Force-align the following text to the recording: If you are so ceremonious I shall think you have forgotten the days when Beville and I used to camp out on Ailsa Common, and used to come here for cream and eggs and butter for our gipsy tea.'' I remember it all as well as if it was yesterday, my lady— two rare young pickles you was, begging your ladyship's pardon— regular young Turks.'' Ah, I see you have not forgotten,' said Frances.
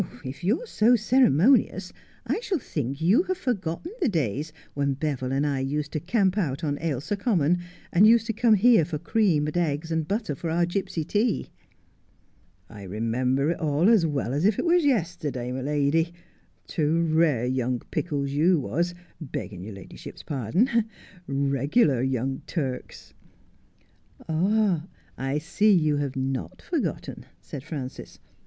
If 0.23 0.43
you 0.43 0.59
are 0.63 0.65
so 0.65 0.95
ceremonious 0.95 1.93
I 2.25 2.39
shall 2.39 2.57
think 2.57 3.01
you 3.01 3.21
have 3.29 3.37
forgotten 3.37 3.91
the 4.01 4.09
days 4.09 4.51
when 4.73 4.95
Beville 4.95 5.31
and 5.31 5.45
I 5.45 5.59
used 5.59 5.91
to 5.93 5.99
camp 5.99 6.39
out 6.39 6.63
on 6.63 6.79
Ailsa 6.81 7.15
Common, 7.15 7.59
and 7.93 8.07
used 8.07 8.25
to 8.25 8.33
come 8.33 8.55
here 8.55 8.83
for 8.83 8.97
cream 8.97 9.45
and 9.45 9.55
eggs 9.55 9.91
and 9.91 10.07
butter 10.07 10.33
for 10.33 10.49
our 10.49 10.65
gipsy 10.65 11.03
tea.'' 11.03 11.49
I 12.67 12.81
remember 12.81 13.51
it 13.51 13.59
all 13.59 13.89
as 13.89 14.03
well 14.07 14.33
as 14.33 14.43
if 14.43 14.57
it 14.57 14.65
was 14.65 14.83
yesterday, 14.83 15.51
my 15.51 15.61
lady— 15.61 16.15
two 16.65 17.03
rare 17.03 17.45
young 17.45 17.81
pickles 17.91 18.31
you 18.31 18.57
was, 18.59 18.95
begging 19.19 19.63
your 19.63 19.75
ladyship's 19.75 20.23
pardon— 20.23 20.85
regular 21.27 22.01
young 22.01 22.41
Turks.'' 22.47 23.13
Ah, 24.27 24.87
I 25.15 25.37
see 25.37 25.71
you 25.71 25.97
have 25.97 26.15
not 26.15 26.59
forgotten,' 26.59 27.27
said 27.39 27.63
Frances. 27.63 28.17